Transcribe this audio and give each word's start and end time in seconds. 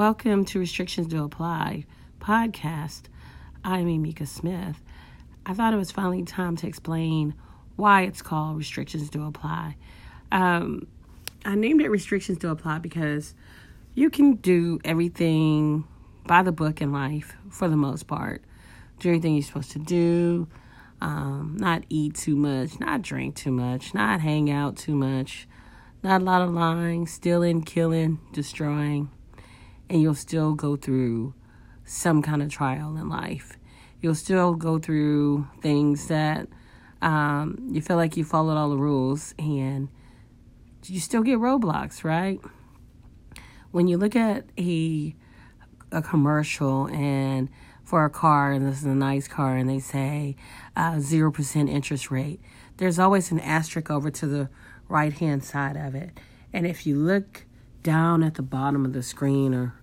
Welcome 0.00 0.46
to 0.46 0.58
Restrictions 0.58 1.08
Do 1.08 1.22
Apply 1.24 1.84
podcast. 2.20 3.02
I'm 3.62 3.84
Amika 3.84 4.26
Smith. 4.26 4.80
I 5.44 5.52
thought 5.52 5.74
it 5.74 5.76
was 5.76 5.90
finally 5.90 6.22
time 6.22 6.56
to 6.56 6.66
explain 6.66 7.34
why 7.76 8.04
it's 8.04 8.22
called 8.22 8.56
Restrictions 8.56 9.10
Do 9.10 9.26
Apply. 9.26 9.76
Um, 10.32 10.86
I 11.44 11.54
named 11.54 11.82
it 11.82 11.90
Restrictions 11.90 12.38
Do 12.38 12.48
Apply 12.48 12.78
because 12.78 13.34
you 13.94 14.08
can 14.08 14.36
do 14.36 14.80
everything 14.86 15.84
by 16.24 16.44
the 16.44 16.50
book 16.50 16.80
in 16.80 16.92
life 16.92 17.36
for 17.50 17.68
the 17.68 17.76
most 17.76 18.06
part. 18.06 18.42
Do 19.00 19.10
everything 19.10 19.34
you're 19.34 19.42
supposed 19.42 19.72
to 19.72 19.80
do, 19.80 20.48
um, 21.02 21.58
not 21.60 21.84
eat 21.90 22.14
too 22.14 22.36
much, 22.36 22.80
not 22.80 23.02
drink 23.02 23.34
too 23.34 23.52
much, 23.52 23.92
not 23.92 24.22
hang 24.22 24.50
out 24.50 24.78
too 24.78 24.94
much, 24.94 25.46
not 26.02 26.22
a 26.22 26.24
lot 26.24 26.40
of 26.40 26.54
lying, 26.54 27.06
stealing, 27.06 27.60
killing, 27.60 28.18
destroying 28.32 29.10
and 29.90 30.00
you'll 30.00 30.14
still 30.14 30.54
go 30.54 30.76
through 30.76 31.34
some 31.84 32.22
kind 32.22 32.42
of 32.42 32.48
trial 32.48 32.96
in 32.96 33.08
life. 33.08 33.58
You'll 34.00 34.14
still 34.14 34.54
go 34.54 34.78
through 34.78 35.48
things 35.60 36.06
that 36.06 36.46
um, 37.02 37.58
you 37.70 37.82
feel 37.82 37.96
like 37.96 38.16
you 38.16 38.24
followed 38.24 38.56
all 38.56 38.70
the 38.70 38.76
rules 38.76 39.34
and 39.38 39.88
you 40.86 41.00
still 41.00 41.22
get 41.22 41.38
roadblocks, 41.38 42.04
right? 42.04 42.40
When 43.72 43.88
you 43.88 43.98
look 43.98 44.16
at 44.16 44.44
a 44.56 45.14
a 45.92 46.00
commercial 46.00 46.86
and 46.88 47.48
for 47.82 48.04
a 48.04 48.10
car 48.10 48.52
and 48.52 48.64
this 48.64 48.78
is 48.78 48.84
a 48.84 48.94
nice 48.94 49.26
car 49.26 49.56
and 49.56 49.68
they 49.68 49.80
say 49.80 50.36
uh, 50.76 51.00
zero 51.00 51.30
uh, 51.30 51.32
percent 51.32 51.68
interest 51.68 52.12
rate, 52.12 52.40
there's 52.76 53.00
always 53.00 53.32
an 53.32 53.40
asterisk 53.40 53.90
over 53.90 54.08
to 54.08 54.26
the 54.26 54.48
right 54.88 55.12
hand 55.14 55.42
side 55.42 55.76
of 55.76 55.96
it. 55.96 56.10
And 56.52 56.64
if 56.64 56.86
you 56.86 56.96
look 56.96 57.44
down 57.82 58.22
at 58.22 58.34
the 58.34 58.42
bottom 58.42 58.84
of 58.84 58.92
the 58.92 59.02
screen 59.02 59.54
or 59.54 59.74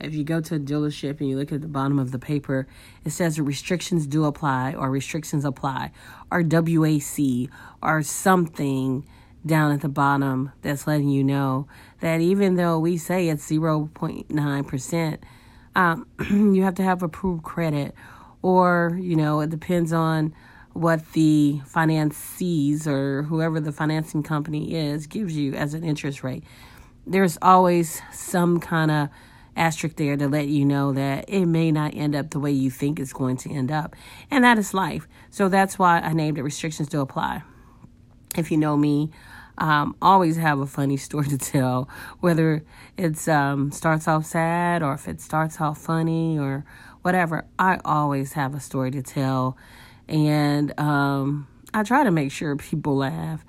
if 0.00 0.14
you 0.14 0.24
go 0.24 0.40
to 0.40 0.56
a 0.56 0.58
dealership 0.58 1.20
and 1.20 1.28
you 1.28 1.38
look 1.38 1.52
at 1.52 1.60
the 1.60 1.68
bottom 1.68 1.98
of 1.98 2.10
the 2.10 2.18
paper, 2.18 2.66
it 3.04 3.10
says 3.10 3.40
restrictions 3.40 4.06
do 4.06 4.24
apply 4.24 4.74
or 4.74 4.90
restrictions 4.90 5.44
apply 5.44 5.92
or 6.30 6.42
WAC 6.42 7.48
or 7.82 8.02
something 8.02 9.06
down 9.46 9.72
at 9.72 9.82
the 9.82 9.88
bottom 9.88 10.52
that's 10.62 10.86
letting 10.86 11.08
you 11.08 11.22
know 11.22 11.66
that 12.00 12.20
even 12.20 12.56
though 12.56 12.78
we 12.78 12.96
say 12.96 13.28
it's 13.28 13.48
0.9%, 13.48 15.18
um, 15.76 16.06
you 16.54 16.62
have 16.62 16.74
to 16.74 16.82
have 16.82 17.02
approved 17.02 17.42
credit 17.42 17.94
or, 18.42 18.98
you 19.00 19.16
know, 19.16 19.40
it 19.40 19.50
depends 19.50 19.92
on 19.92 20.34
what 20.72 21.12
the 21.12 21.60
finance 21.66 22.16
sees 22.16 22.86
or 22.88 23.22
whoever 23.22 23.60
the 23.60 23.72
financing 23.72 24.22
company 24.22 24.74
is 24.74 25.06
gives 25.06 25.36
you 25.36 25.54
as 25.54 25.72
an 25.72 25.84
interest 25.84 26.24
rate. 26.24 26.42
There's 27.06 27.38
always 27.42 28.00
some 28.12 28.60
kind 28.60 28.90
of 28.90 29.08
asterisk 29.56 29.96
there 29.96 30.16
to 30.16 30.28
let 30.28 30.48
you 30.48 30.64
know 30.64 30.92
that 30.92 31.26
it 31.28 31.46
may 31.46 31.70
not 31.70 31.94
end 31.94 32.14
up 32.14 32.30
the 32.30 32.40
way 32.40 32.50
you 32.50 32.70
think 32.70 32.98
it's 32.98 33.12
going 33.12 33.36
to 33.38 33.50
end 33.50 33.70
up. 33.70 33.94
And 34.30 34.44
that 34.44 34.58
is 34.58 34.74
life. 34.74 35.06
So 35.30 35.48
that's 35.48 35.78
why 35.78 36.00
I 36.00 36.12
named 36.12 36.38
it 36.38 36.42
Restrictions 36.42 36.88
Do 36.88 37.00
Apply. 37.00 37.42
If 38.36 38.50
you 38.50 38.56
know 38.56 38.76
me, 38.76 39.10
um, 39.58 39.94
always 40.02 40.36
have 40.36 40.58
a 40.58 40.66
funny 40.66 40.96
story 41.08 41.28
to 41.28 41.38
tell, 41.38 41.88
whether 42.20 42.64
it 42.96 43.28
um, 43.28 43.70
starts 43.70 44.08
off 44.08 44.26
sad 44.26 44.82
or 44.82 44.94
if 44.94 45.08
it 45.08 45.20
starts 45.20 45.60
off 45.60 45.78
funny 45.78 46.38
or 46.38 46.64
whatever. 47.02 47.44
I 47.58 47.80
always 47.84 48.32
have 48.32 48.54
a 48.54 48.60
story 48.60 48.90
to 48.92 49.02
tell, 49.02 49.56
and 50.08 50.78
um, 50.80 51.46
I 51.72 51.82
try 51.82 52.04
to 52.04 52.10
make 52.10 52.32
sure 52.32 52.56
people 52.56 52.96
laugh. 52.96 53.44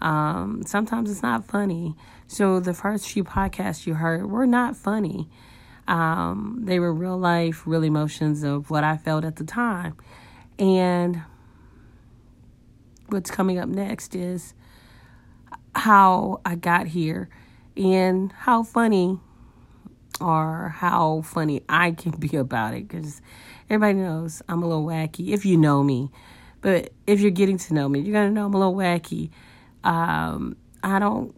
Um, 0.00 0.62
sometimes 0.66 1.10
it's 1.10 1.22
not 1.22 1.46
funny. 1.46 1.94
So 2.26 2.60
the 2.60 2.74
first 2.74 3.08
few 3.08 3.24
podcasts 3.24 3.86
you 3.86 3.94
heard 3.94 4.30
were 4.30 4.46
not 4.46 4.76
funny. 4.76 5.28
Um, 5.88 6.60
they 6.62 6.78
were 6.78 6.94
real 6.94 7.18
life, 7.18 7.66
real 7.66 7.82
emotions 7.82 8.42
of 8.42 8.70
what 8.70 8.84
I 8.84 8.96
felt 8.96 9.24
at 9.24 9.36
the 9.36 9.44
time. 9.44 9.96
And 10.58 11.22
what's 13.08 13.30
coming 13.30 13.58
up 13.58 13.68
next 13.68 14.14
is 14.14 14.54
how 15.74 16.40
I 16.44 16.54
got 16.54 16.86
here 16.86 17.28
and 17.76 18.32
how 18.32 18.62
funny 18.62 19.18
or 20.20 20.74
how 20.76 21.22
funny 21.22 21.62
I 21.68 21.92
can 21.92 22.12
be 22.12 22.36
about 22.36 22.74
it 22.74 22.86
because 22.86 23.22
everybody 23.68 23.94
knows 23.94 24.42
I'm 24.48 24.62
a 24.62 24.68
little 24.68 24.84
wacky 24.84 25.30
if 25.30 25.44
you 25.44 25.56
know 25.56 25.82
me. 25.82 26.10
But 26.60 26.92
if 27.06 27.20
you're 27.20 27.30
getting 27.30 27.56
to 27.58 27.74
know 27.74 27.88
me, 27.88 28.00
you're 28.00 28.12
going 28.12 28.28
to 28.28 28.34
know 28.34 28.46
I'm 28.46 28.54
a 28.54 28.58
little 28.58 28.74
wacky. 28.74 29.30
Um, 29.84 30.56
I 30.82 30.98
don't 30.98 31.34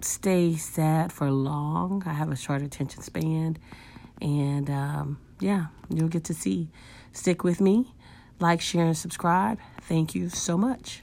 stay 0.00 0.56
sad 0.56 1.12
for 1.12 1.30
long, 1.30 2.02
I 2.06 2.12
have 2.12 2.30
a 2.30 2.36
short 2.36 2.62
attention 2.62 3.02
span. 3.02 3.56
And 4.20 4.70
um, 4.70 5.18
yeah, 5.40 5.66
you'll 5.88 6.08
get 6.08 6.24
to 6.24 6.34
see. 6.34 6.68
Stick 7.12 7.44
with 7.44 7.60
me, 7.60 7.94
like, 8.40 8.60
share, 8.60 8.86
and 8.86 8.96
subscribe. 8.96 9.58
Thank 9.82 10.14
you 10.14 10.28
so 10.28 10.58
much. 10.58 11.02